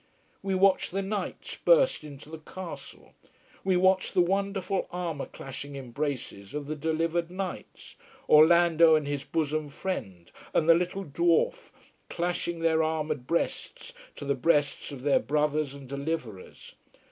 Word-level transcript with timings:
We 0.41 0.55
watched 0.55 0.93
the 0.93 1.03
knights 1.03 1.57
burst 1.63 2.03
into 2.03 2.31
the 2.31 2.39
castle. 2.39 3.13
We 3.63 3.77
watched 3.77 4.15
the 4.15 4.21
wonderful 4.21 4.87
armour 4.89 5.27
clashing 5.27 5.75
embraces 5.75 6.55
of 6.55 6.65
the 6.65 6.75
delivered 6.75 7.29
knights, 7.29 7.97
Orlando 8.27 8.95
and 8.95 9.05
his 9.05 9.23
bosom 9.23 9.69
friend 9.69 10.31
and 10.55 10.67
the 10.67 10.73
little 10.73 11.05
dwarf, 11.05 11.69
clashing 12.09 12.61
their 12.61 12.81
armoured 12.81 13.27
breasts 13.27 13.93
to 14.15 14.25
the 14.25 14.33
breasts 14.33 14.91
of 14.91 15.03
their 15.03 15.19
brothers 15.19 15.75
and 15.75 15.87
deliverers. 15.87 16.73